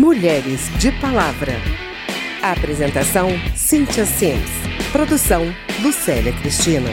Mulheres 0.00 0.70
de 0.78 0.90
Palavra. 0.92 1.52
A 2.40 2.52
apresentação: 2.52 3.28
Cíntia 3.54 4.06
Sims. 4.06 4.50
Produção: 4.90 5.42
Lucélia 5.82 6.32
Cristina. 6.32 6.88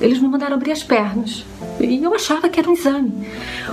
Eles 0.00 0.18
me 0.18 0.28
mandaram 0.28 0.56
abrir 0.56 0.72
as 0.72 0.82
pernas. 0.82 1.44
E 1.78 2.02
eu 2.02 2.14
achava 2.14 2.48
que 2.48 2.58
era 2.58 2.70
um 2.70 2.72
exame. 2.72 3.12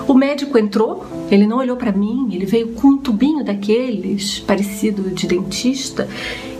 O 0.05 0.13
médico 0.13 0.57
entrou, 0.57 1.05
ele 1.31 1.47
não 1.47 1.59
olhou 1.59 1.77
para 1.77 1.93
mim, 1.93 2.27
ele 2.33 2.45
veio 2.45 2.73
com 2.73 2.89
um 2.89 2.97
tubinho 2.97 3.45
daqueles, 3.45 4.39
parecido 4.39 5.03
de 5.03 5.25
dentista, 5.25 6.09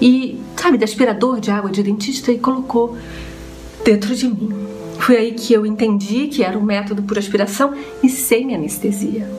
e, 0.02 0.40
sabe, 0.56 0.78
de 0.78 0.86
aspirador 0.86 1.42
de 1.42 1.52
água 1.52 1.70
de 1.70 1.84
dentista, 1.84 2.32
e 2.32 2.40
colocou 2.40 2.98
dentro 3.88 4.14
de 4.14 4.28
mim. 4.28 4.50
Foi 5.00 5.16
aí 5.16 5.32
que 5.32 5.54
eu 5.54 5.66
entendi 5.66 6.28
que 6.28 6.44
era 6.44 6.58
um 6.58 6.62
método 6.62 7.04
por 7.04 7.18
aspiração 7.18 7.74
e 8.04 8.10
sem 8.10 8.54
anestesia. 8.54 9.30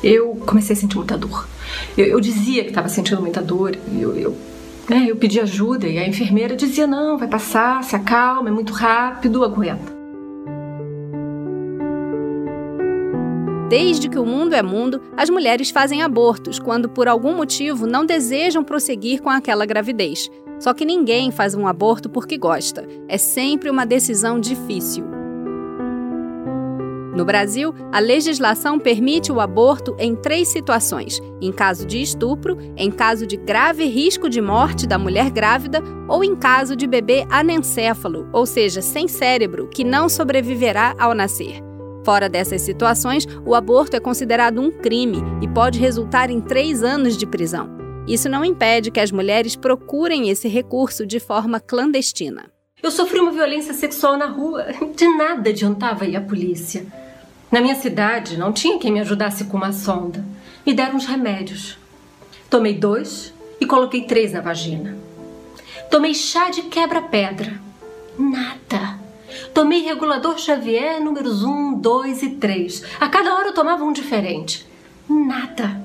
Eu 0.00 0.36
comecei 0.46 0.76
a 0.76 0.78
sentir 0.78 0.96
muita 0.96 1.18
dor. 1.18 1.48
Eu, 1.98 2.06
eu 2.06 2.20
dizia 2.20 2.62
que 2.62 2.68
estava 2.68 2.88
sentindo 2.88 3.20
muita 3.20 3.42
dor, 3.42 3.76
eu, 3.98 4.16
eu 4.16 4.36
né? 4.88 5.06
Eu 5.08 5.16
pedi 5.16 5.40
ajuda 5.40 5.88
e 5.88 5.98
a 5.98 6.06
enfermeira 6.06 6.54
dizia: 6.54 6.86
não, 6.86 7.18
vai 7.18 7.26
passar, 7.26 7.82
se 7.82 7.96
acalma, 7.96 8.48
é 8.48 8.52
muito 8.52 8.72
rápido, 8.72 9.42
aguenta. 9.42 9.98
Desde 13.68 14.08
que 14.08 14.18
o 14.18 14.26
mundo 14.26 14.54
é 14.54 14.62
mundo, 14.62 15.00
as 15.16 15.28
mulheres 15.28 15.70
fazem 15.70 16.02
abortos 16.02 16.60
quando 16.60 16.88
por 16.88 17.08
algum 17.08 17.36
motivo 17.36 17.86
não 17.86 18.06
desejam 18.06 18.62
prosseguir 18.62 19.20
com 19.20 19.30
aquela 19.30 19.66
gravidez. 19.66 20.30
Só 20.60 20.74
que 20.74 20.84
ninguém 20.84 21.30
faz 21.32 21.54
um 21.54 21.66
aborto 21.66 22.08
porque 22.08 22.36
gosta. 22.36 22.86
É 23.08 23.18
sempre 23.18 23.70
uma 23.70 23.84
decisão 23.84 24.38
difícil. 24.38 25.04
No 27.16 27.24
Brasil, 27.24 27.74
a 27.92 27.98
legislação 27.98 28.78
permite 28.78 29.32
o 29.32 29.40
aborto 29.40 29.96
em 29.98 30.14
três 30.14 30.48
situações: 30.48 31.20
em 31.40 31.50
caso 31.50 31.84
de 31.86 32.00
estupro, 32.00 32.56
em 32.76 32.90
caso 32.90 33.26
de 33.26 33.36
grave 33.36 33.84
risco 33.86 34.28
de 34.28 34.40
morte 34.40 34.86
da 34.86 34.98
mulher 34.98 35.30
grávida 35.30 35.82
ou 36.08 36.22
em 36.22 36.36
caso 36.36 36.76
de 36.76 36.86
bebê 36.86 37.26
anencéfalo, 37.30 38.28
ou 38.32 38.46
seja, 38.46 38.80
sem 38.80 39.08
cérebro, 39.08 39.68
que 39.68 39.82
não 39.82 40.08
sobreviverá 40.08 40.94
ao 40.98 41.14
nascer. 41.14 41.60
Fora 42.04 42.28
dessas 42.28 42.62
situações, 42.62 43.26
o 43.44 43.54
aborto 43.54 43.96
é 43.96 44.00
considerado 44.00 44.60
um 44.60 44.70
crime 44.70 45.18
e 45.42 45.48
pode 45.48 45.78
resultar 45.78 46.30
em 46.30 46.40
três 46.40 46.82
anos 46.82 47.16
de 47.16 47.26
prisão. 47.26 47.79
Isso 48.10 48.28
não 48.28 48.44
impede 48.44 48.90
que 48.90 48.98
as 48.98 49.12
mulheres 49.12 49.54
procurem 49.54 50.30
esse 50.30 50.48
recurso 50.48 51.06
de 51.06 51.20
forma 51.20 51.60
clandestina. 51.60 52.50
Eu 52.82 52.90
sofri 52.90 53.20
uma 53.20 53.30
violência 53.30 53.72
sexual 53.72 54.16
na 54.16 54.26
rua. 54.26 54.66
De 54.96 55.06
nada 55.16 55.50
adiantava 55.50 56.04
ir 56.04 56.16
à 56.16 56.20
polícia. 56.20 56.84
Na 57.52 57.60
minha 57.60 57.76
cidade 57.76 58.36
não 58.36 58.52
tinha 58.52 58.80
quem 58.80 58.90
me 58.90 58.98
ajudasse 58.98 59.44
com 59.44 59.56
uma 59.56 59.72
sonda. 59.72 60.24
Me 60.66 60.74
deram 60.74 60.96
uns 60.96 61.06
remédios. 61.06 61.78
Tomei 62.50 62.74
dois 62.74 63.32
e 63.60 63.64
coloquei 63.64 64.02
três 64.02 64.32
na 64.32 64.40
vagina. 64.40 64.98
Tomei 65.88 66.12
chá 66.12 66.50
de 66.50 66.62
quebra-pedra. 66.62 67.60
Nada. 68.18 68.98
Tomei 69.54 69.82
regulador 69.82 70.36
Xavier 70.36 71.00
números 71.00 71.44
1, 71.44 71.74
2 71.74 72.22
e 72.24 72.30
3. 72.30 72.82
A 72.98 73.08
cada 73.08 73.36
hora 73.36 73.50
eu 73.50 73.54
tomava 73.54 73.84
um 73.84 73.92
diferente. 73.92 74.66
Nada. 75.08 75.80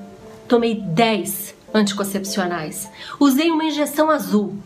Tomei 0.48 0.74
10 0.74 1.55
anticoncepcionais. 1.72 2.88
Usei 3.18 3.50
uma 3.50 3.64
injeção 3.64 4.10
azul. 4.10 4.56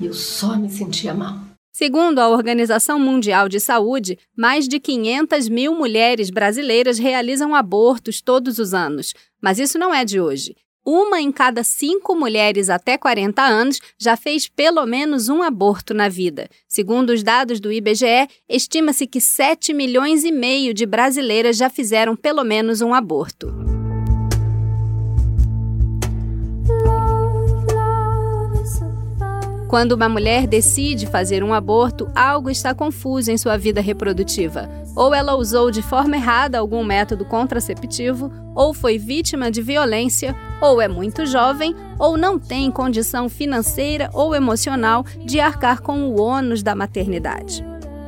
E 0.00 0.06
eu 0.06 0.14
só 0.14 0.56
me 0.56 0.68
sentia 0.68 1.14
mal. 1.14 1.38
Segundo 1.72 2.20
a 2.20 2.28
Organização 2.28 2.98
Mundial 2.98 3.50
de 3.50 3.60
Saúde, 3.60 4.18
mais 4.34 4.66
de 4.66 4.80
500 4.80 5.48
mil 5.48 5.74
mulheres 5.74 6.30
brasileiras 6.30 6.98
realizam 6.98 7.54
abortos 7.54 8.22
todos 8.22 8.58
os 8.58 8.72
anos. 8.72 9.12
Mas 9.42 9.58
isso 9.58 9.78
não 9.78 9.92
é 9.92 10.02
de 10.02 10.18
hoje. 10.18 10.56
Uma 10.86 11.20
em 11.20 11.32
cada 11.32 11.64
cinco 11.64 12.14
mulheres 12.14 12.70
até 12.70 12.96
40 12.96 13.42
anos 13.42 13.80
já 13.98 14.16
fez 14.16 14.48
pelo 14.48 14.86
menos 14.86 15.28
um 15.28 15.42
aborto 15.42 15.92
na 15.92 16.08
vida. 16.08 16.48
Segundo 16.68 17.10
os 17.10 17.22
dados 17.22 17.58
do 17.58 17.72
IBGE, 17.72 18.28
estima-se 18.48 19.04
que 19.06 19.20
7 19.20 19.74
milhões 19.74 20.24
e 20.24 20.30
meio 20.30 20.72
de 20.72 20.86
brasileiras 20.86 21.56
já 21.56 21.68
fizeram 21.68 22.14
pelo 22.14 22.42
menos 22.42 22.80
um 22.80 22.94
aborto. 22.94 23.75
Quando 29.76 29.92
uma 29.92 30.08
mulher 30.08 30.46
decide 30.46 31.06
fazer 31.06 31.44
um 31.44 31.52
aborto, 31.52 32.10
algo 32.14 32.48
está 32.48 32.74
confuso 32.74 33.30
em 33.30 33.36
sua 33.36 33.58
vida 33.58 33.78
reprodutiva. 33.78 34.70
Ou 34.96 35.12
ela 35.12 35.36
usou 35.36 35.70
de 35.70 35.82
forma 35.82 36.16
errada 36.16 36.58
algum 36.58 36.82
método 36.82 37.26
contraceptivo, 37.26 38.32
ou 38.54 38.72
foi 38.72 38.96
vítima 38.96 39.50
de 39.50 39.60
violência, 39.60 40.34
ou 40.62 40.80
é 40.80 40.88
muito 40.88 41.26
jovem, 41.26 41.76
ou 41.98 42.16
não 42.16 42.38
tem 42.38 42.70
condição 42.70 43.28
financeira 43.28 44.08
ou 44.14 44.34
emocional 44.34 45.04
de 45.26 45.40
arcar 45.40 45.82
com 45.82 46.08
o 46.08 46.18
ônus 46.18 46.62
da 46.62 46.74
maternidade. 46.74 47.62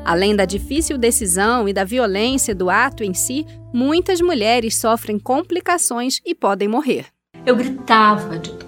Além 0.06 0.34
da 0.34 0.46
difícil 0.46 0.96
decisão 0.96 1.68
e 1.68 1.74
da 1.74 1.84
violência 1.84 2.54
do 2.54 2.70
ato 2.70 3.04
em 3.04 3.12
si, 3.12 3.44
muitas 3.74 4.22
mulheres 4.22 4.74
sofrem 4.74 5.18
complicações 5.18 6.18
e 6.24 6.34
podem 6.34 6.66
morrer. 6.66 7.04
Eu 7.44 7.54
gritava 7.54 8.38
de 8.38 8.67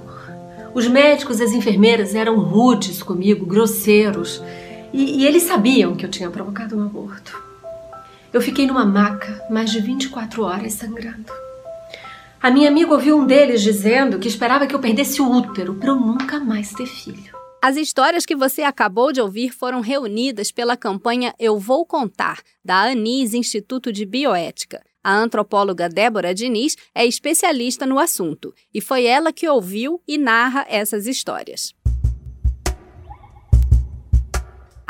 os 0.75 0.87
médicos 0.87 1.41
e 1.41 1.45
as 1.45 1.53
enfermeiras 1.53 2.15
eram 2.15 2.39
rudes 2.39 3.03
comigo, 3.03 3.47
grosseiros, 3.47 4.43
e, 4.93 5.21
e 5.21 5.27
eles 5.27 5.45
sabiam 5.45 5.95
que 5.95 6.05
eu 6.05 6.11
tinha 6.11 6.31
provocado 6.31 6.77
um 6.77 6.85
aborto. 6.85 7.37
Eu 8.33 8.41
fiquei 8.41 8.67
numa 8.67 8.85
maca 8.85 9.43
mais 9.51 9.71
de 9.71 9.81
24 9.81 10.43
horas 10.43 10.75
sangrando. 10.75 11.33
A 12.43 12.51
minha 12.51 12.69
amiga 12.69 12.93
ouviu 12.93 13.19
um 13.19 13.27
deles 13.27 13.61
dizendo 13.61 14.19
que 14.19 14.29
esperava 14.29 14.67
que 14.67 14.75
eu 14.75 14.79
perdesse 14.79 15.21
o 15.21 15.31
útero 15.31 15.75
para 15.75 15.91
eu 15.91 15.97
nunca 15.97 16.41
mais 16.41 16.73
ter 16.73 16.87
filho. 16.87 17.40
As 17.63 17.77
histórias 17.77 18.25
que 18.25 18.35
você 18.35 18.63
acabou 18.63 19.13
de 19.13 19.21
ouvir 19.21 19.51
foram 19.51 19.83
reunidas 19.83 20.51
pela 20.51 20.79
campanha 20.79 21.35
Eu 21.39 21.59
Vou 21.59 21.85
Contar, 21.85 22.41
da 22.65 22.85
ANIS 22.85 23.35
Instituto 23.35 23.93
de 23.93 24.07
Bioética. 24.07 24.83
A 25.05 25.15
antropóloga 25.15 25.87
Débora 25.87 26.35
Diniz 26.35 26.75
é 26.95 27.05
especialista 27.05 27.85
no 27.85 27.99
assunto 27.99 28.55
e 28.73 28.81
foi 28.81 29.05
ela 29.05 29.31
que 29.31 29.47
ouviu 29.47 30.01
e 30.09 30.17
narra 30.17 30.65
essas 30.71 31.07
histórias. 31.07 31.75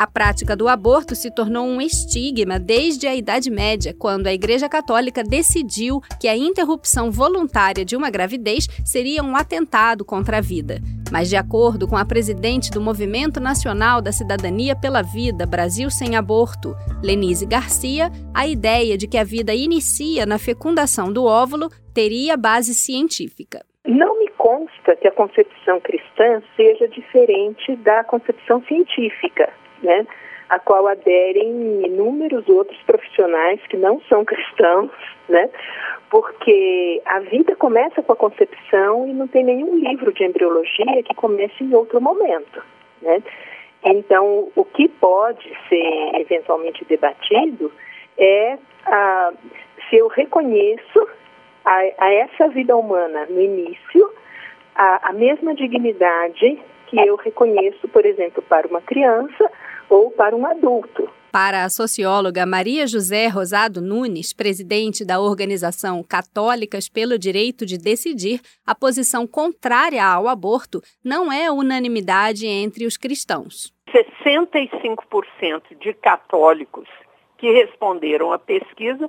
A 0.01 0.07
prática 0.07 0.57
do 0.57 0.67
aborto 0.67 1.15
se 1.15 1.31
tornou 1.31 1.67
um 1.67 1.79
estigma 1.79 2.59
desde 2.59 3.07
a 3.07 3.15
Idade 3.15 3.51
Média, 3.51 3.95
quando 3.99 4.29
a 4.29 4.33
Igreja 4.33 4.67
Católica 4.67 5.23
decidiu 5.23 6.01
que 6.19 6.27
a 6.27 6.35
interrupção 6.35 7.11
voluntária 7.11 7.85
de 7.85 7.95
uma 7.95 8.09
gravidez 8.09 8.67
seria 8.83 9.23
um 9.23 9.37
atentado 9.37 10.03
contra 10.03 10.39
a 10.39 10.41
vida. 10.41 10.79
Mas, 11.13 11.29
de 11.29 11.37
acordo 11.37 11.87
com 11.87 11.99
a 11.99 12.05
presidente 12.07 12.71
do 12.71 12.81
Movimento 12.81 13.41
Nacional 13.41 14.01
da 14.01 14.11
Cidadania 14.11 14.75
pela 14.75 15.03
Vida 15.03 15.45
Brasil 15.45 15.91
Sem 15.91 16.17
Aborto, 16.17 16.75
Lenise 17.03 17.45
Garcia, 17.45 18.11
a 18.33 18.47
ideia 18.47 18.97
de 18.97 19.07
que 19.07 19.19
a 19.19 19.25
vida 19.25 19.55
inicia 19.55 20.25
na 20.25 20.39
fecundação 20.39 21.13
do 21.13 21.27
óvulo 21.27 21.69
teria 21.93 22.39
base 22.39 22.73
científica. 22.73 23.63
Não 23.85 24.19
me 24.19 24.31
consta 24.39 24.97
que 24.97 25.07
a 25.07 25.13
concepção 25.13 25.79
cristã 25.79 26.41
seja 26.57 26.89
diferente 26.89 27.77
da 27.77 28.03
concepção 28.03 28.65
científica 28.65 29.53
né, 29.83 30.07
a 30.49 30.59
qual 30.59 30.87
aderem 30.89 31.87
inúmeros 31.87 32.49
outros 32.49 32.81
profissionais 32.83 33.61
que 33.69 33.77
não 33.77 34.01
são 34.03 34.25
cristãos, 34.25 34.91
né, 35.29 35.49
porque 36.11 37.01
a 37.05 37.21
vida 37.21 37.55
começa 37.57 38.03
com 38.03 38.13
a 38.13 38.17
concepção 38.17 39.07
e 39.07 39.13
não 39.13 39.29
tem 39.29 39.45
nenhum 39.45 39.77
livro 39.77 40.13
de 40.13 40.25
embriologia 40.25 41.03
que 41.05 41.15
comece 41.15 41.63
em 41.63 41.75
outro 41.75 42.01
momento, 42.01 42.63
né. 43.01 43.23
Então, 43.83 44.49
o 44.55 44.65
que 44.65 44.89
pode 44.89 45.49
ser 45.69 46.21
eventualmente 46.21 46.85
debatido 46.85 47.73
é 48.19 48.59
se 49.89 49.97
eu 49.97 50.09
reconheço 50.09 51.09
a, 51.65 51.81
a 51.99 52.13
essa 52.13 52.49
vida 52.49 52.77
humana 52.77 53.27
no 53.29 53.41
início 53.41 54.11
a, 54.75 55.11
a 55.11 55.13
mesma 55.13 55.55
dignidade 55.55 56.59
que 56.87 56.99
eu 56.99 57.17
reconheço, 57.17 57.89
por 57.89 58.05
exemplo, 58.05 58.43
para 58.43 58.67
uma 58.67 58.81
criança 58.81 59.51
ou 59.91 60.11
para 60.13 60.35
um 60.35 60.47
adulto. 60.47 61.11
Para 61.33 61.65
a 61.65 61.71
socióloga 61.71 62.45
Maria 62.45 62.87
José 62.87 63.29
Rosado 63.29 63.81
Nunes, 63.81 64.33
presidente 64.33 65.05
da 65.05 65.21
organização 65.21 66.03
Católicas 66.03 66.89
pelo 66.89 67.19
Direito 67.19 67.65
de 67.65 67.79
Decidir, 67.79 68.41
a 68.67 68.75
posição 68.75 69.27
contrária 69.27 70.05
ao 70.05 70.27
aborto 70.27 70.81
não 71.05 71.33
é 71.33 71.51
unanimidade 71.51 72.47
entre 72.47 72.85
os 72.85 72.97
cristãos. 72.97 73.73
65% 74.25 75.79
de 75.81 75.93
católicos 75.95 76.89
que 77.39 77.53
responderam 77.53 78.33
à 78.33 78.39
pesquisa 78.39 79.09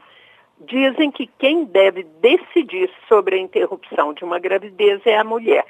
dizem 0.60 1.10
que 1.12 1.28
quem 1.40 1.66
deve 1.66 2.04
decidir 2.22 2.92
sobre 3.08 3.36
a 3.36 3.40
interrupção 3.40 4.14
de 4.14 4.24
uma 4.24 4.38
gravidez 4.38 5.02
é 5.06 5.18
a 5.18 5.24
mulher. 5.24 5.66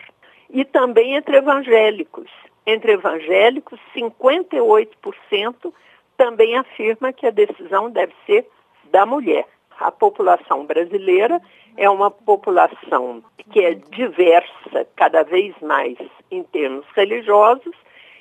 E 0.49 0.65
também 0.65 1.15
entre 1.15 1.37
evangélicos. 1.37 2.29
Entre 2.65 2.93
evangélicos, 2.93 3.79
58% 3.95 5.73
também 6.17 6.55
afirma 6.57 7.11
que 7.11 7.25
a 7.25 7.31
decisão 7.31 7.89
deve 7.89 8.13
ser 8.25 8.47
da 8.91 9.05
mulher. 9.05 9.47
A 9.79 9.91
população 9.91 10.65
brasileira 10.65 11.41
é 11.75 11.89
uma 11.89 12.11
população 12.11 13.23
que 13.51 13.59
é 13.59 13.73
diversa 13.73 14.87
cada 14.95 15.23
vez 15.23 15.55
mais 15.61 15.97
em 16.29 16.43
termos 16.43 16.85
religiosos 16.95 17.75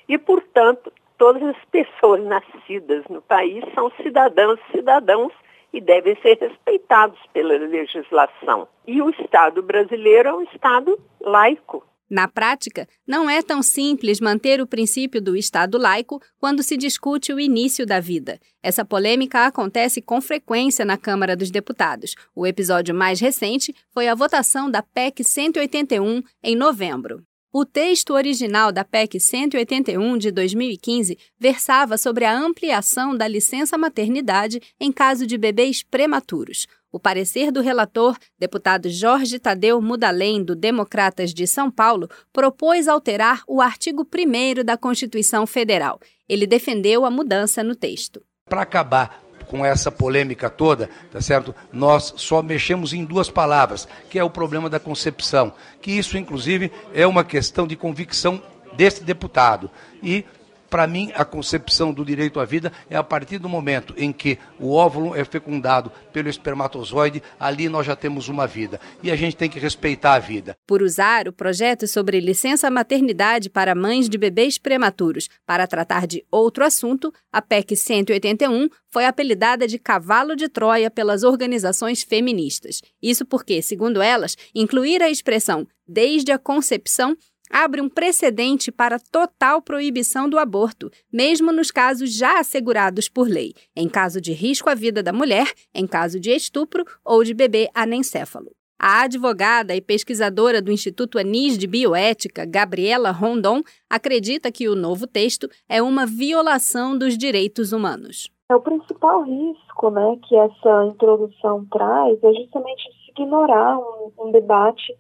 e, 0.09 0.17
portanto, 0.17 0.91
todas 1.19 1.43
as 1.43 1.65
pessoas 1.71 2.25
nascidas 2.25 3.05
no 3.11 3.21
país 3.21 3.63
são 3.75 3.91
cidadãs 4.03 4.59
e 4.69 4.79
cidadãos 4.79 5.33
e 5.73 5.81
devem 5.81 6.17
ser 6.23 6.39
respeitados 6.41 7.19
pela 7.33 7.57
legislação. 7.59 8.67
E 8.87 9.03
o 9.03 9.11
Estado 9.11 9.63
brasileiro 9.63 10.29
é 10.29 10.33
um 10.33 10.43
Estado 10.43 10.99
laico. 11.21 11.85
Na 12.11 12.27
prática, 12.27 12.89
não 13.07 13.31
é 13.31 13.41
tão 13.41 13.63
simples 13.63 14.19
manter 14.19 14.61
o 14.61 14.67
princípio 14.67 15.23
do 15.23 15.37
Estado 15.37 15.79
laico 15.79 16.21
quando 16.41 16.61
se 16.61 16.77
discute 16.77 17.33
o 17.33 17.39
início 17.39 17.87
da 17.87 18.01
vida. 18.01 18.41
Essa 18.61 18.85
polêmica 18.85 19.47
acontece 19.47 20.03
com 20.03 20.21
frequência 20.21 20.85
na 20.85 20.99
Câmara 20.99 21.37
dos 21.37 21.53
Deputados. 21.53 22.17
O 22.35 22.45
episódio 22.45 22.93
mais 22.93 23.21
recente 23.21 23.73
foi 23.95 24.09
a 24.09 24.15
votação 24.17 24.69
da 24.69 24.83
PEC 24.83 25.23
181 25.23 26.21
em 26.43 26.57
novembro. 26.57 27.25
O 27.53 27.65
texto 27.65 28.15
original 28.15 28.71
da 28.71 28.85
PEC 28.85 29.19
181 29.19 30.19
de 30.19 30.31
2015 30.31 31.19
versava 31.37 31.99
sobre 31.99 32.25
a 32.25 32.33
ampliação 32.33 33.17
da 33.17 33.27
licença 33.27 33.77
maternidade 33.77 34.61
em 34.79 34.93
caso 34.93 35.27
de 35.27 35.37
bebês 35.37 35.83
prematuros. 35.83 36.69
O 36.93 37.01
parecer 37.01 37.51
do 37.51 37.61
relator, 37.61 38.17
deputado 38.39 38.89
Jorge 38.89 39.41
Tadeu 39.41 39.83
Mudalém, 39.83 40.45
do 40.45 40.55
Democratas 40.55 41.35
de 41.35 41.45
São 41.45 41.73
Paulo, 41.73 42.09
propôs 42.33 42.87
alterar 42.87 43.43
o 43.49 43.61
artigo 43.61 44.07
1 44.07 44.65
da 44.65 44.77
Constituição 44.77 45.45
Federal. 45.45 45.99
Ele 46.29 46.47
defendeu 46.47 47.05
a 47.05 47.11
mudança 47.11 47.65
no 47.65 47.75
texto. 47.75 48.23
Para 48.49 48.63
acabar 48.63 49.25
com 49.51 49.67
essa 49.67 49.91
polêmica 49.91 50.49
toda, 50.49 50.89
tá 51.11 51.21
certo? 51.21 51.53
Nós 51.73 52.15
só 52.17 52.41
mexemos 52.41 52.93
em 52.93 53.05
duas 53.05 53.29
palavras, 53.29 53.89
que 54.09 54.17
é 54.17 54.23
o 54.23 54.31
problema 54.31 54.71
da 54.71 54.79
concepção, 54.79 55.53
que 55.83 55.91
isso 55.91 56.17
inclusive 56.17 56.71
é 56.95 57.05
uma 57.05 57.25
questão 57.25 57.67
de 57.67 57.75
convicção 57.75 58.41
desse 58.75 59.03
deputado. 59.03 59.69
E 60.01 60.25
para 60.71 60.87
mim, 60.87 61.11
a 61.17 61.25
concepção 61.25 61.93
do 61.93 62.05
direito 62.05 62.39
à 62.39 62.45
vida 62.45 62.73
é 62.89 62.97
a 62.97 63.03
partir 63.03 63.39
do 63.39 63.49
momento 63.49 63.93
em 63.97 64.13
que 64.13 64.39
o 64.59 64.73
óvulo 64.73 65.17
é 65.17 65.25
fecundado 65.25 65.91
pelo 66.13 66.29
espermatozoide, 66.29 67.21
ali 67.39 67.69
nós 67.69 67.85
já 67.85 67.97
temos 67.97 68.29
uma 68.29 68.47
vida. 68.47 68.81
E 69.03 69.11
a 69.11 69.17
gente 69.17 69.37
tem 69.37 69.51
que 69.51 69.59
respeitar 69.59 70.15
a 70.15 70.19
vida. 70.21 70.57
Por 70.67 70.81
usar 70.81 71.27
o 71.27 71.33
projeto 71.33 71.89
sobre 71.89 72.21
licença 72.21 72.71
maternidade 72.71 73.51
para 73.51 73.75
mães 73.75 74.09
de 74.09 74.17
bebês 74.17 74.59
prematuros 74.59 75.29
para 75.45 75.67
tratar 75.67 76.07
de 76.07 76.25
outro 76.31 76.65
assunto, 76.65 77.13
a 77.33 77.43
PEC 77.43 77.75
181 77.77 78.69
foi 78.89 79.07
apelidada 79.07 79.67
de 79.67 79.79
cavalo 79.79 80.37
de 80.37 80.49
Troia 80.49 80.91
pelas 80.91 81.25
organizações 81.25 82.03
feministas. 82.03 82.81
Isso 83.03 83.25
porque, 83.25 83.61
segundo 83.61 84.01
elas, 84.01 84.37
incluir 84.55 85.03
a 85.03 85.11
expressão 85.11 85.67
desde 85.87 86.31
a 86.31 86.39
concepção 86.39 87.17
abre 87.51 87.81
um 87.81 87.89
precedente 87.89 88.71
para 88.71 89.01
total 89.11 89.61
proibição 89.61 90.31
do 90.31 90.39
aborto, 90.39 90.89
mesmo 91.13 91.53
nos 91.53 91.73
casos 91.73 92.17
já 92.17 92.39
assegurados 92.39 93.09
por 93.09 93.29
lei, 93.29 93.53
em 93.75 93.89
caso 93.89 94.21
de 94.21 94.33
risco 94.33 94.71
à 94.71 94.75
vida 94.75 95.03
da 95.03 95.13
mulher, 95.13 95.53
em 95.75 95.87
caso 95.87 96.21
de 96.21 96.31
estupro 96.31 96.85
ou 97.05 97.25
de 97.25 97.35
bebê 97.35 97.69
anencéfalo. 97.75 98.53
A 98.83 99.03
advogada 99.03 99.77
e 99.77 99.81
pesquisadora 99.83 100.63
do 100.63 100.73
Instituto 100.73 101.19
Anis 101.19 101.59
de 101.59 101.67
Bioética, 101.67 102.47
Gabriela 102.47 103.11
Rondon, 103.11 103.61
acredita 103.91 104.51
que 104.51 104.71
o 104.71 104.75
novo 104.75 105.07
texto 105.07 105.51
é 105.69 105.83
uma 105.83 106.07
violação 106.07 106.97
dos 106.97 107.19
direitos 107.19 107.75
humanos. 107.75 108.31
É 108.51 108.57
o 108.57 108.61
principal 108.61 109.23
risco 109.23 109.91
né, 109.91 110.17
que 110.27 110.35
essa 110.35 110.87
introdução 110.87 111.67
traz 111.71 112.25
é 112.25 112.33
justamente 112.33 112.83
se 113.05 113.11
ignorar 113.11 113.79
um, 113.79 114.13
um 114.19 114.33
debate 114.33 114.97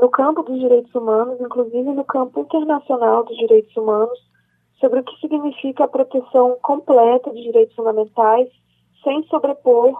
no 0.00 0.08
campo 0.08 0.42
dos 0.42 0.58
direitos 0.58 0.94
humanos, 0.94 1.40
inclusive 1.40 1.92
no 1.92 2.04
campo 2.04 2.40
internacional 2.40 3.24
dos 3.24 3.36
direitos 3.36 3.76
humanos, 3.76 4.18
sobre 4.80 5.00
o 5.00 5.04
que 5.04 5.18
significa 5.20 5.84
a 5.84 5.88
proteção 5.88 6.58
completa 6.60 7.30
de 7.30 7.42
direitos 7.42 7.74
fundamentais 7.74 8.48
sem 9.02 9.22
sobrepor 9.24 9.94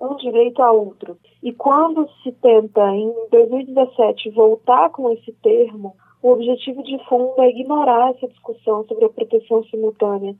um 0.00 0.16
direito 0.16 0.62
a 0.62 0.72
outro. 0.72 1.18
E 1.42 1.52
quando 1.52 2.08
se 2.22 2.32
tenta, 2.32 2.80
em 2.94 3.12
2017, 3.30 4.30
voltar 4.30 4.90
com 4.90 5.10
esse 5.10 5.32
termo, 5.42 5.94
o 6.22 6.30
objetivo 6.30 6.82
de 6.82 6.98
fundo 7.06 7.34
é 7.38 7.48
ignorar 7.48 8.10
essa 8.10 8.28
discussão 8.28 8.84
sobre 8.86 9.04
a 9.04 9.10
proteção 9.10 9.62
simultânea 9.64 10.34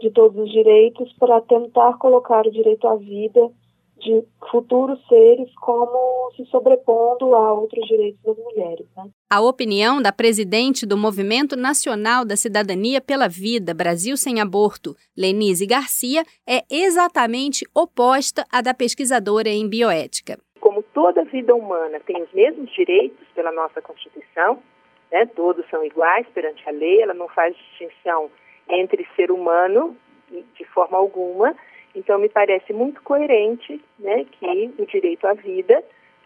de 0.00 0.10
todos 0.10 0.36
os 0.36 0.50
direitos 0.50 1.12
para 1.14 1.40
tentar 1.40 1.96
colocar 1.98 2.46
o 2.46 2.50
direito 2.50 2.86
à 2.86 2.96
vida 2.96 3.50
de 3.98 4.22
futuros 4.50 4.98
seres 5.08 5.48
como 5.56 6.30
se 6.36 6.44
sobrepondo 6.46 7.34
a 7.34 7.52
outros 7.52 7.86
direitos 7.86 8.20
das 8.22 8.36
mulheres. 8.36 8.86
Né? 8.96 9.04
A 9.30 9.40
opinião 9.40 10.00
da 10.00 10.12
presidente 10.12 10.86
do 10.86 10.96
Movimento 10.96 11.56
Nacional 11.56 12.24
da 12.24 12.36
Cidadania 12.36 13.00
pela 13.00 13.28
Vida, 13.28 13.74
Brasil 13.74 14.16
Sem 14.16 14.40
Aborto, 14.40 14.94
Lenise 15.16 15.66
Garcia, 15.66 16.22
é 16.46 16.62
exatamente 16.70 17.66
oposta 17.74 18.44
à 18.52 18.60
da 18.60 18.74
pesquisadora 18.74 19.48
em 19.48 19.68
bioética. 19.68 20.38
Como 20.60 20.82
toda 20.82 21.24
vida 21.24 21.54
humana 21.54 22.00
tem 22.00 22.22
os 22.22 22.32
mesmos 22.32 22.70
direitos 22.72 23.26
pela 23.34 23.52
nossa 23.52 23.80
Constituição, 23.80 24.58
né, 25.10 25.26
todos 25.26 25.64
são 25.70 25.84
iguais 25.84 26.26
perante 26.34 26.68
a 26.68 26.72
lei, 26.72 27.00
ela 27.00 27.14
não 27.14 27.28
faz 27.28 27.56
distinção 27.56 28.30
entre 28.68 29.06
ser 29.14 29.30
humano 29.30 29.96
de 30.30 30.64
forma 30.66 30.98
alguma, 30.98 31.54
então, 31.96 32.18
me 32.18 32.28
parece 32.28 32.74
muito 32.74 33.02
coerente 33.02 33.82
né, 33.98 34.26
que 34.32 34.70
o 34.78 34.84
direito 34.84 35.26
à 35.26 35.32
vida 35.32 35.82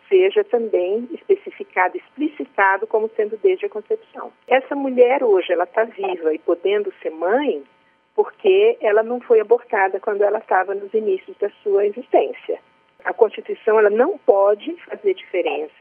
seja 0.09 0.43
também 0.43 1.09
especificado, 1.13 1.97
explicitado 1.97 2.89
como 2.89 3.09
sendo 3.15 3.39
desde 3.41 3.67
a 3.67 3.69
concepção. 3.69 4.33
Essa 4.49 4.75
mulher 4.75 5.23
hoje, 5.23 5.53
ela 5.53 5.63
está 5.63 5.85
viva 5.85 6.35
e 6.35 6.39
podendo 6.41 6.93
ser 7.01 7.11
mãe 7.11 7.63
porque 8.17 8.77
ela 8.81 9.05
não 9.05 9.21
foi 9.21 9.39
abortada 9.39 10.01
quando 10.01 10.23
ela 10.23 10.39
estava 10.39 10.75
nos 10.75 10.93
inícios 10.93 11.37
da 11.39 11.49
sua 11.63 11.87
existência. 11.87 12.59
A 13.05 13.15
Constituição 13.15 13.79
ela 13.79 13.89
não 13.89 14.19
pode 14.19 14.75
fazer 14.85 15.15
diferença 15.15 15.73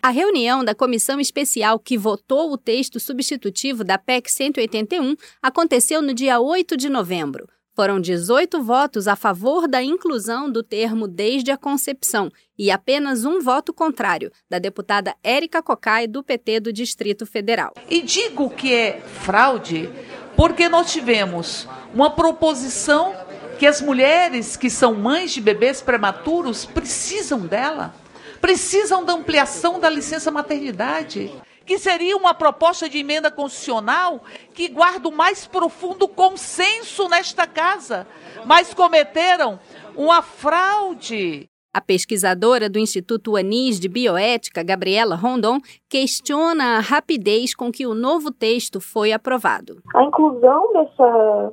A 0.00 0.10
reunião 0.10 0.64
da 0.64 0.76
comissão 0.76 1.18
especial 1.18 1.76
que 1.76 1.98
votou 1.98 2.52
o 2.52 2.56
texto 2.56 3.00
substitutivo 3.00 3.82
da 3.82 3.98
PEC 3.98 4.30
181 4.30 5.16
aconteceu 5.42 6.00
no 6.00 6.14
dia 6.14 6.38
8 6.38 6.76
de 6.76 6.88
novembro. 6.88 7.48
Foram 7.74 8.00
18 8.00 8.62
votos 8.62 9.08
a 9.08 9.16
favor 9.16 9.66
da 9.66 9.82
inclusão 9.82 10.50
do 10.50 10.62
termo 10.62 11.08
desde 11.08 11.50
a 11.50 11.56
concepção 11.56 12.30
e 12.56 12.70
apenas 12.70 13.24
um 13.24 13.40
voto 13.40 13.72
contrário, 13.72 14.30
da 14.48 14.60
deputada 14.60 15.16
Érica 15.22 15.62
Cocai, 15.62 16.06
do 16.06 16.22
PT 16.22 16.60
do 16.60 16.72
Distrito 16.72 17.26
Federal. 17.26 17.74
E 17.90 18.00
digo 18.00 18.50
que 18.50 18.72
é 18.72 19.00
fraude 19.00 19.90
porque 20.36 20.68
nós 20.68 20.92
tivemos 20.92 21.66
uma 21.92 22.10
proposição 22.10 23.14
que 23.58 23.66
as 23.66 23.80
mulheres 23.80 24.56
que 24.56 24.70
são 24.70 24.94
mães 24.94 25.32
de 25.32 25.40
bebês 25.40 25.80
prematuros 25.82 26.64
precisam 26.64 27.40
dela 27.40 27.92
precisam 28.40 29.04
da 29.04 29.12
ampliação 29.12 29.78
da 29.78 29.88
licença 29.88 30.30
maternidade, 30.30 31.30
que 31.68 31.78
seria 31.78 32.16
uma 32.16 32.32
proposta 32.32 32.88
de 32.88 32.98
emenda 32.98 33.30
constitucional 33.30 34.22
que 34.54 34.68
guarda 34.68 35.08
o 35.08 35.12
mais 35.12 35.46
profundo 35.46 36.08
consenso 36.08 37.08
nesta 37.08 37.46
casa, 37.46 38.06
mas 38.46 38.72
cometeram 38.72 39.58
uma 39.94 40.22
fraude. 40.22 41.48
A 41.74 41.80
pesquisadora 41.82 42.70
do 42.70 42.78
Instituto 42.78 43.36
Anis 43.36 43.78
de 43.78 43.88
Bioética, 43.88 44.62
Gabriela 44.62 45.14
Rondon, 45.14 45.58
questiona 45.88 46.78
a 46.78 46.80
rapidez 46.80 47.54
com 47.54 47.70
que 47.70 47.86
o 47.86 47.94
novo 47.94 48.32
texto 48.32 48.80
foi 48.80 49.12
aprovado. 49.12 49.82
A 49.94 50.02
inclusão 50.02 50.72
dessa, 50.72 51.52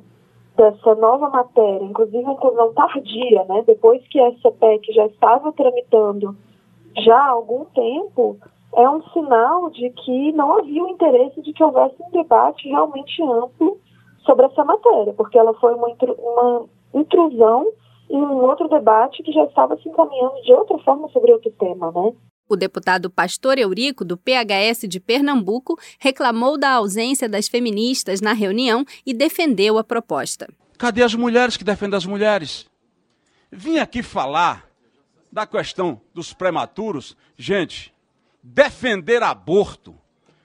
dessa 0.56 0.94
nova 0.94 1.28
matéria, 1.28 1.84
inclusive 1.84 2.24
a 2.24 2.32
inclusão 2.32 2.72
tardia, 2.72 3.44
né, 3.44 3.62
depois 3.66 4.02
que 4.08 4.18
essa 4.18 4.50
PEC 4.50 4.94
já 4.94 5.06
estava 5.06 5.52
tramitando 5.52 6.34
já 7.04 7.16
há 7.16 7.30
algum 7.30 7.64
tempo, 7.66 8.38
é 8.74 8.88
um 8.88 9.02
sinal 9.10 9.70
de 9.70 9.90
que 9.90 10.32
não 10.32 10.58
havia 10.58 10.82
o 10.82 10.88
interesse 10.88 11.40
de 11.42 11.52
que 11.52 11.62
houvesse 11.62 11.96
um 12.00 12.10
debate 12.10 12.68
realmente 12.68 13.22
amplo 13.22 13.78
sobre 14.24 14.46
essa 14.46 14.64
matéria, 14.64 15.12
porque 15.14 15.38
ela 15.38 15.54
foi 15.54 15.74
uma, 15.74 15.88
uma 16.18 16.66
intrusão 16.94 17.66
em 18.10 18.18
um 18.18 18.44
outro 18.44 18.68
debate 18.68 19.22
que 19.22 19.32
já 19.32 19.44
estava 19.44 19.76
se 19.78 19.88
encaminhando 19.88 20.40
de 20.42 20.52
outra 20.52 20.78
forma 20.78 21.08
sobre 21.08 21.32
outro 21.32 21.50
tema, 21.58 21.90
né? 21.92 22.12
O 22.48 22.54
deputado 22.54 23.10
Pastor 23.10 23.58
Eurico, 23.58 24.04
do 24.04 24.16
PHS 24.16 24.86
de 24.88 25.00
Pernambuco, 25.00 25.76
reclamou 25.98 26.56
da 26.56 26.74
ausência 26.74 27.28
das 27.28 27.48
feministas 27.48 28.20
na 28.20 28.32
reunião 28.32 28.84
e 29.04 29.12
defendeu 29.12 29.78
a 29.78 29.84
proposta. 29.84 30.46
Cadê 30.78 31.02
as 31.02 31.14
mulheres 31.14 31.56
que 31.56 31.64
defendem 31.64 31.96
as 31.96 32.06
mulheres? 32.06 32.66
Vim 33.50 33.78
aqui 33.78 34.00
falar 34.00 34.65
da 35.30 35.46
questão 35.46 36.00
dos 36.14 36.32
prematuros, 36.32 37.16
gente, 37.36 37.94
defender 38.42 39.22
aborto 39.22 39.96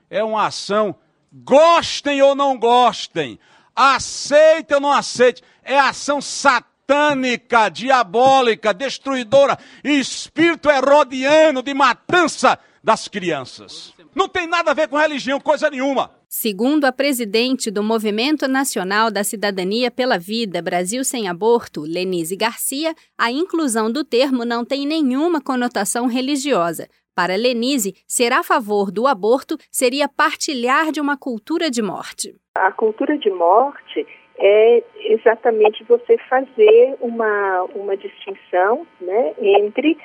é 0.09 0.23
uma 0.23 0.47
ação, 0.47 0.95
gostem 1.31 2.21
ou 2.21 2.35
não 2.35 2.57
gostem, 2.57 3.39
Aceite 3.75 4.73
ou 4.73 4.81
não 4.81 4.91
aceite, 4.91 5.41
é 5.63 5.79
ação 5.79 6.21
satânica, 6.21 7.69
diabólica, 7.69 8.73
destruidora 8.73 9.57
espírito 9.83 10.69
herodiano 10.69 11.63
de 11.63 11.73
matança 11.73 12.59
das 12.83 13.07
crianças. 13.07 13.93
Não 14.13 14.27
tem 14.27 14.45
nada 14.45 14.71
a 14.71 14.73
ver 14.73 14.89
com 14.89 14.97
religião, 14.97 15.39
coisa 15.39 15.69
nenhuma. 15.69 16.11
Segundo 16.33 16.85
a 16.85 16.93
presidente 16.93 17.69
do 17.69 17.83
Movimento 17.83 18.47
Nacional 18.47 19.11
da 19.11 19.21
Cidadania 19.21 19.91
pela 19.91 20.17
Vida 20.17 20.61
Brasil 20.61 21.03
Sem 21.03 21.27
Aborto, 21.27 21.81
Lenise 21.81 22.37
Garcia, 22.37 22.93
a 23.19 23.29
inclusão 23.29 23.91
do 23.91 24.01
termo 24.05 24.45
não 24.45 24.63
tem 24.63 24.87
nenhuma 24.87 25.41
conotação 25.41 26.07
religiosa. 26.07 26.87
Para 27.13 27.35
Lenise, 27.35 27.95
ser 28.07 28.31
a 28.31 28.43
favor 28.43 28.93
do 28.93 29.07
aborto 29.07 29.57
seria 29.69 30.07
partilhar 30.07 30.93
de 30.93 31.01
uma 31.01 31.17
cultura 31.17 31.69
de 31.69 31.81
morte. 31.81 32.33
A 32.55 32.71
cultura 32.71 33.17
de 33.17 33.29
morte 33.29 34.07
é 34.39 34.83
exatamente 35.01 35.83
você 35.83 36.17
fazer 36.29 36.95
uma, 37.01 37.63
uma 37.75 37.97
distinção 37.97 38.87
né, 39.01 39.33
entre, 39.37 39.97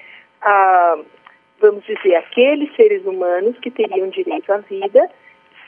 a, 0.42 0.98
vamos 1.60 1.84
dizer, 1.84 2.16
aqueles 2.16 2.74
seres 2.74 3.06
humanos 3.06 3.56
que 3.60 3.70
teriam 3.70 4.08
direito 4.08 4.50
à 4.50 4.58
vida 4.58 5.08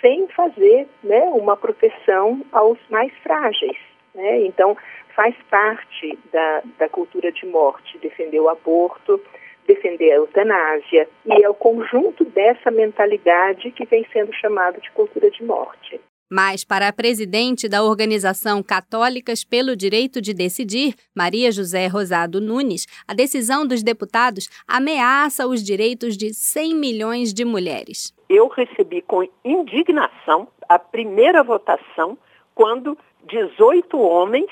sem 0.01 0.29
fazer 0.29 0.87
né, 1.03 1.25
uma 1.33 1.57
proteção 1.57 2.45
aos 2.53 2.79
mais 2.89 3.13
frágeis. 3.23 3.77
Né? 4.15 4.47
Então, 4.47 4.77
faz 5.15 5.35
parte 5.51 6.19
da, 6.33 6.63
da 6.79 6.89
cultura 6.89 7.33
de 7.33 7.47
morte 7.47 7.99
defender 7.99 8.41
o 8.41 8.49
aborto, 8.49 9.21
defender 9.67 10.13
a 10.13 10.17
eutanásia, 10.17 11.09
e 11.27 11.45
é 11.45 11.49
o 11.49 11.55
conjunto 11.55 12.25
dessa 12.25 12.71
mentalidade 12.71 13.71
que 13.71 13.85
vem 13.85 14.07
sendo 14.13 14.33
chamado 14.33 14.81
de 14.81 14.91
cultura 14.93 15.31
de 15.31 15.45
morte. 15.45 16.01
Mas, 16.31 16.63
para 16.63 16.89
a 16.89 16.93
presidente 16.93 17.69
da 17.69 17.83
Organização 17.83 18.63
Católicas 18.63 19.45
pelo 19.45 19.75
Direito 19.75 20.21
de 20.21 20.35
Decidir, 20.35 20.95
Maria 21.17 21.51
José 21.51 21.87
Rosado 21.87 22.39
Nunes, 22.39 22.87
a 23.07 23.15
decisão 23.15 23.67
dos 23.67 23.83
deputados 23.83 24.49
ameaça 24.67 25.47
os 25.47 25.63
direitos 25.63 26.19
de 26.19 26.35
100 26.35 26.75
milhões 26.75 27.33
de 27.33 27.47
mulheres. 27.47 28.13
Eu 28.29 28.49
recebi 28.49 29.01
com 29.03 29.27
indignação 29.45 30.49
a 30.69 30.79
primeira 30.79 31.43
votação 31.43 32.19
quando 32.55 32.99
18 33.25 33.99
homens 33.99 34.51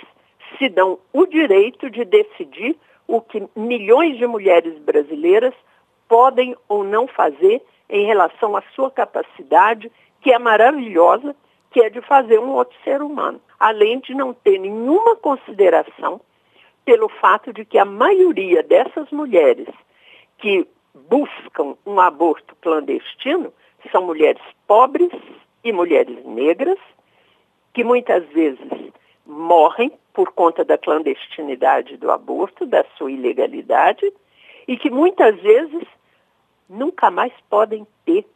se 0.59 0.68
dão 0.68 0.99
o 1.12 1.26
direito 1.26 1.90
de 1.90 2.04
decidir 2.04 2.76
o 3.06 3.21
que 3.21 3.47
milhões 3.54 4.16
de 4.16 4.26
mulheres 4.26 4.78
brasileiras 4.78 5.54
podem 6.09 6.56
ou 6.68 6.83
não 6.83 7.06
fazer 7.06 7.62
em 7.88 8.06
relação 8.06 8.56
à 8.56 8.62
sua 8.75 8.90
capacidade, 8.90 9.90
que 10.21 10.33
é 10.33 10.38
maravilhosa 10.38 11.37
que 11.71 11.83
é 11.83 11.90
de 11.90 12.00
fazer 12.00 12.38
um 12.38 12.52
outro 12.52 12.75
ser 12.83 13.02
humano, 13.02 13.40
além 13.61 14.00
de 14.00 14.14
não 14.14 14.33
ter 14.33 14.59
nenhuma 14.59 15.14
consideração 15.16 16.21
pelo 16.87 17.09
fato 17.09 17.52
de 17.52 17.66
que 17.66 17.76
a 17.76 17.85
maioria 17.85 18.62
dessas 18.62 19.11
mulheres 19.11 19.68
que 20.38 20.66
buscam 20.95 21.76
um 21.85 22.00
aborto 22.00 22.56
clandestino 22.62 23.52
são 23.90 24.05
mulheres 24.05 24.43
pobres 24.66 25.11
e 25.62 25.73
mulheres 25.73 26.25
negras, 26.25 26.78
que 27.75 27.85
muitas 27.85 28.25
vezes 28.28 28.93
morrem 29.26 29.93
por 30.12 30.33
conta 30.33 30.64
da 30.64 30.78
clandestinidade 30.78 31.97
do 31.97 32.11
aborto, 32.11 32.64
da 32.64 32.85
sua 32.97 33.11
ilegalidade, 33.11 34.12
e 34.66 34.76
que 34.76 34.90
muitas 34.90 35.37
vezes 35.40 35.83
nunca 36.69 37.11
mais 37.11 37.33
podem 37.49 37.87
ter 38.05 38.26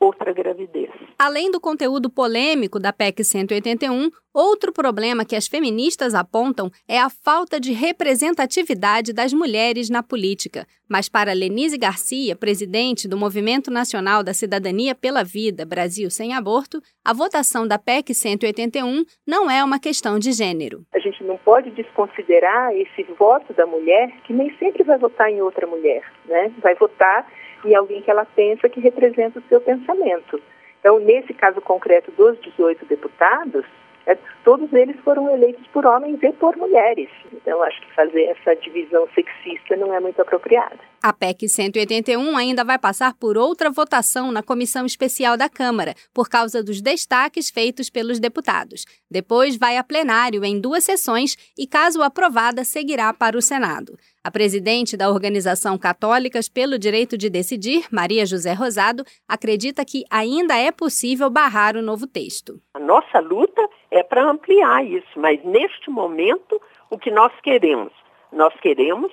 outra 0.00 0.32
gravidez. 0.32 0.90
Além 1.18 1.50
do 1.50 1.60
conteúdo 1.60 2.08
polêmico 2.08 2.80
da 2.80 2.92
PEC 2.92 3.22
181, 3.22 4.10
outro 4.32 4.72
problema 4.72 5.24
que 5.24 5.36
as 5.36 5.46
feministas 5.46 6.14
apontam 6.14 6.70
é 6.88 6.98
a 6.98 7.10
falta 7.10 7.60
de 7.60 7.72
representatividade 7.72 9.12
das 9.12 9.32
mulheres 9.34 9.90
na 9.90 10.02
política. 10.02 10.66
Mas 10.88 11.08
para 11.08 11.34
Lenise 11.34 11.76
Garcia, 11.76 12.34
presidente 12.34 13.06
do 13.06 13.16
Movimento 13.16 13.70
Nacional 13.70 14.24
da 14.24 14.32
Cidadania 14.32 14.94
pela 14.94 15.22
Vida 15.22 15.66
Brasil 15.66 16.10
Sem 16.10 16.32
Aborto, 16.32 16.80
a 17.04 17.12
votação 17.12 17.68
da 17.68 17.78
PEC 17.78 18.14
181 18.14 19.04
não 19.26 19.50
é 19.50 19.62
uma 19.62 19.78
questão 19.78 20.18
de 20.18 20.32
gênero. 20.32 20.82
A 20.94 20.98
gente 20.98 21.22
não 21.22 21.36
pode 21.36 21.70
desconsiderar 21.72 22.74
esse 22.74 23.02
voto 23.18 23.52
da 23.52 23.66
mulher, 23.66 24.10
que 24.24 24.32
nem 24.32 24.56
sempre 24.56 24.82
vai 24.82 24.98
votar 24.98 25.30
em 25.30 25.42
outra 25.42 25.66
mulher, 25.66 26.02
né? 26.24 26.50
Vai 26.62 26.74
votar 26.74 27.26
e 27.64 27.74
alguém 27.74 28.02
que 28.02 28.10
ela 28.10 28.24
pensa 28.24 28.68
que 28.68 28.80
representa 28.80 29.38
o 29.38 29.42
seu 29.48 29.60
pensamento. 29.60 30.40
Então, 30.80 30.98
nesse 30.98 31.34
caso 31.34 31.60
concreto 31.60 32.10
dos 32.12 32.40
18 32.40 32.86
deputados, 32.86 33.64
é, 34.06 34.16
todos 34.44 34.72
eles 34.72 34.96
foram 35.04 35.32
eleitos 35.32 35.66
por 35.68 35.84
homens 35.84 36.18
e 36.22 36.32
por 36.32 36.56
mulheres. 36.56 37.08
Então, 37.32 37.62
acho 37.62 37.80
que 37.80 37.94
fazer 37.94 38.24
essa 38.24 38.56
divisão 38.56 39.06
sexista 39.14 39.76
não 39.76 39.94
é 39.94 40.00
muito 40.00 40.20
apropriada. 40.20 40.78
A 41.02 41.12
PEC 41.12 41.48
181 41.48 42.36
ainda 42.36 42.64
vai 42.64 42.78
passar 42.78 43.14
por 43.14 43.36
outra 43.36 43.70
votação 43.70 44.32
na 44.32 44.42
comissão 44.42 44.84
especial 44.84 45.36
da 45.36 45.48
Câmara, 45.48 45.94
por 46.12 46.28
causa 46.28 46.62
dos 46.62 46.80
destaques 46.80 47.50
feitos 47.50 47.88
pelos 47.88 48.18
deputados. 48.18 48.84
Depois 49.10 49.56
vai 49.56 49.76
a 49.76 49.84
plenário 49.84 50.44
em 50.44 50.60
duas 50.60 50.84
sessões 50.84 51.36
e, 51.56 51.66
caso 51.66 52.02
aprovada, 52.02 52.64
seguirá 52.64 53.12
para 53.14 53.36
o 53.36 53.42
Senado. 53.42 53.96
A 54.22 54.30
presidente 54.30 54.98
da 54.98 55.08
Organização 55.08 55.78
Católicas 55.78 56.46
pelo 56.46 56.78
Direito 56.78 57.16
de 57.16 57.30
Decidir, 57.30 57.86
Maria 57.90 58.26
José 58.26 58.52
Rosado, 58.52 59.02
acredita 59.26 59.82
que 59.82 60.04
ainda 60.10 60.54
é 60.54 60.70
possível 60.70 61.30
barrar 61.30 61.74
o 61.74 61.80
novo 61.80 62.06
texto. 62.06 62.60
A 62.74 62.78
nossa 62.78 63.18
luta 63.18 63.66
é 63.90 64.02
para 64.02 64.28
ampliar 64.28 64.84
isso, 64.84 65.08
mas 65.16 65.42
neste 65.42 65.88
momento, 65.88 66.60
o 66.90 66.98
que 66.98 67.10
nós 67.10 67.32
queremos? 67.42 67.94
Nós 68.30 68.52
queremos 68.60 69.10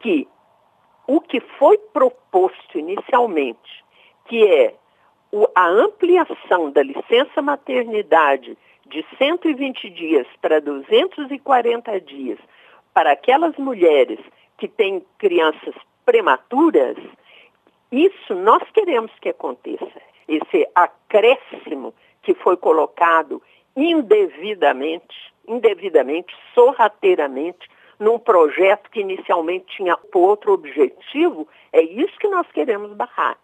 que 0.00 0.28
o 1.06 1.22
que 1.22 1.40
foi 1.58 1.78
proposto 1.78 2.78
inicialmente, 2.78 3.82
que 4.26 4.46
é 4.46 4.74
a 5.54 5.68
ampliação 5.68 6.70
da 6.70 6.82
licença 6.82 7.40
maternidade 7.40 8.58
de 8.86 9.06
120 9.16 9.88
dias 9.88 10.26
para 10.42 10.60
240 10.60 11.98
dias, 12.02 12.38
para 12.94 13.12
aquelas 13.12 13.56
mulheres 13.58 14.20
que 14.56 14.68
têm 14.68 15.04
crianças 15.18 15.74
prematuras, 16.06 16.96
isso 17.90 18.34
nós 18.34 18.62
queremos 18.72 19.10
que 19.20 19.28
aconteça. 19.28 20.00
Esse 20.26 20.66
acréscimo 20.74 21.92
que 22.22 22.34
foi 22.34 22.56
colocado 22.56 23.42
indevidamente, 23.76 25.14
indevidamente, 25.46 26.34
sorrateiramente, 26.54 27.68
num 27.98 28.18
projeto 28.18 28.90
que 28.90 29.00
inicialmente 29.00 29.76
tinha 29.76 29.98
outro 30.14 30.52
objetivo, 30.52 31.46
é 31.72 31.82
isso 31.82 32.16
que 32.18 32.28
nós 32.28 32.46
queremos 32.52 32.92
barrar. 32.92 33.36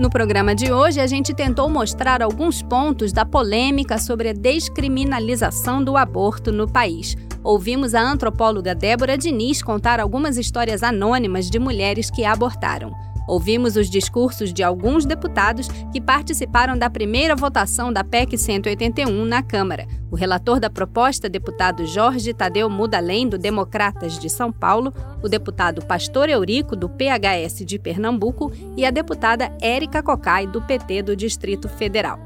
No 0.00 0.08
programa 0.08 0.54
de 0.54 0.72
hoje, 0.72 0.98
a 0.98 1.06
gente 1.06 1.34
tentou 1.34 1.68
mostrar 1.68 2.22
alguns 2.22 2.62
pontos 2.62 3.12
da 3.12 3.22
polêmica 3.26 3.98
sobre 3.98 4.30
a 4.30 4.32
descriminalização 4.32 5.84
do 5.84 5.94
aborto 5.94 6.50
no 6.50 6.66
país. 6.66 7.14
Ouvimos 7.44 7.94
a 7.94 8.00
antropóloga 8.00 8.74
Débora 8.74 9.18
Diniz 9.18 9.62
contar 9.62 10.00
algumas 10.00 10.38
histórias 10.38 10.82
anônimas 10.82 11.50
de 11.50 11.58
mulheres 11.58 12.10
que 12.10 12.24
abortaram. 12.24 13.09
Ouvimos 13.30 13.76
os 13.76 13.88
discursos 13.88 14.52
de 14.52 14.60
alguns 14.60 15.06
deputados 15.06 15.68
que 15.92 16.00
participaram 16.00 16.76
da 16.76 16.90
primeira 16.90 17.36
votação 17.36 17.92
da 17.92 18.02
PEC 18.02 18.36
181 18.36 19.24
na 19.24 19.40
Câmara. 19.40 19.86
O 20.10 20.16
relator 20.16 20.58
da 20.58 20.68
proposta, 20.68 21.28
deputado 21.28 21.86
Jorge 21.86 22.34
Tadeu 22.34 22.68
Mudalém, 22.68 23.28
do 23.28 23.38
Democratas 23.38 24.18
de 24.18 24.28
São 24.28 24.50
Paulo, 24.50 24.92
o 25.22 25.28
deputado 25.28 25.86
Pastor 25.86 26.28
Eurico, 26.28 26.74
do 26.74 26.88
PHS 26.88 27.64
de 27.64 27.78
Pernambuco, 27.78 28.50
e 28.76 28.84
a 28.84 28.90
deputada 28.90 29.56
Érica 29.62 30.02
Cocai, 30.02 30.48
do 30.48 30.60
PT 30.62 31.02
do 31.02 31.14
Distrito 31.14 31.68
Federal. 31.68 32.18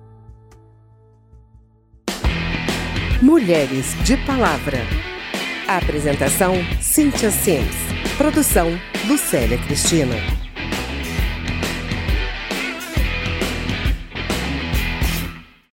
Mulheres 3.21 3.95
de 4.03 4.17
Palavra. 4.17 4.79
Apresentação: 5.67 6.53
Cíntia 6.81 7.31
Sims. 7.31 7.75
Produção: 8.17 8.77
Lucélia 9.07 9.57
Cristina. 9.57 10.34